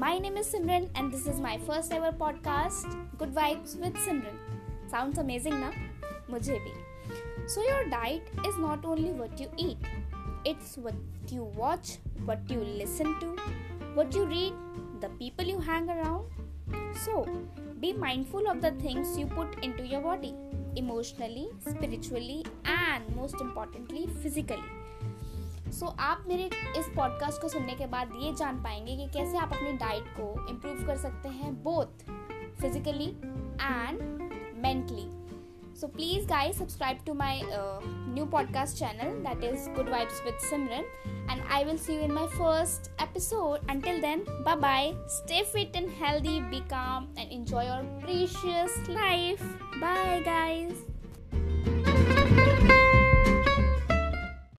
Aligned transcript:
My 0.00 0.18
name 0.18 0.36
is 0.38 0.46
Simran, 0.46 0.88
and 0.94 1.12
this 1.12 1.26
is 1.26 1.40
my 1.40 1.58
first 1.58 1.92
ever 1.92 2.10
podcast, 2.10 2.96
Good 3.18 3.34
Vibes 3.34 3.76
with 3.78 3.94
Simran. 3.94 4.36
Sounds 4.90 5.18
amazing, 5.18 5.60
na? 5.60 5.70
मुझे 6.30 6.58
भी. 6.64 6.72
So, 7.46 7.62
your 7.62 7.84
diet 7.90 8.22
is 8.48 8.58
not 8.58 8.84
only 8.84 9.12
what 9.12 9.38
you 9.40 9.48
eat, 9.56 9.76
it's 10.44 10.78
what 10.78 10.94
you 11.28 11.44
watch, 11.62 11.98
what 12.24 12.38
you 12.48 12.60
listen 12.60 13.14
to, 13.20 13.36
what 13.94 14.14
you 14.14 14.24
read, 14.24 14.54
the 15.00 15.10
people 15.18 15.44
you 15.44 15.58
hang 15.58 15.90
around. 15.90 16.24
So, 17.04 17.28
be 17.80 17.92
mindful 17.92 18.48
of 18.48 18.60
the 18.62 18.70
things 18.70 19.18
you 19.18 19.26
put 19.26 19.62
into 19.62 19.86
your 19.86 20.00
body 20.00 20.34
emotionally, 20.76 21.48
spiritually, 21.60 22.44
and 22.64 23.04
most 23.14 23.40
importantly, 23.40 24.08
physically. 24.22 24.64
So 25.71 25.85
so, 25.85 25.93
आप 25.99 26.23
मेरे 26.27 26.49
इस 26.79 26.85
podcast 26.95 27.41
को 27.41 27.49
सुनने 27.49 27.73
के 27.75 27.87
बाद 27.87 28.11
ये 28.21 28.33
जान 28.35 28.61
पाएँगे 28.63 28.95
कि 28.97 29.07
कैसे 29.13 29.37
आप 29.37 29.53
अपनी 29.53 29.73
डाइट 29.77 30.07
को 30.19 30.47
इम्प्रूव 30.49 30.85
कर 30.87 30.97
सकते 30.97 31.29
हैं 31.31 31.53
both 31.63 32.09
physically 32.61 33.07
and 33.61 34.01
mentally 34.63 35.09
so 35.79 35.87
please 35.87 36.27
guys 36.27 36.57
subscribe 36.59 36.99
to 37.05 37.13
my 37.13 37.41
new 37.45 38.25
podcast 38.25 38.77
channel 38.77 39.17
that 39.23 39.43
is 39.43 39.69
good 39.75 39.89
vibes 39.89 40.21
with 40.25 40.37
Simran 40.41 40.85
and 41.31 41.41
I 41.43 41.63
will 41.63 41.77
see 41.77 41.93
you 41.93 42.01
in 42.01 42.11
my 42.11 42.27
first 42.37 42.89
episode 43.03 43.69
until 43.69 44.01
then 44.01 44.25
bye 44.29 44.55
bye 44.61 44.91
stay 45.17 45.43
fit 45.53 45.75
and 45.75 45.89
healthy 46.01 46.39
be 46.41 46.59
calm 46.69 47.13
and 47.17 47.31
enjoy 47.31 47.65
your 47.65 47.83
precious 47.99 48.87
life. 48.89 49.41
Bye 49.75 50.21
guys. 50.25 50.94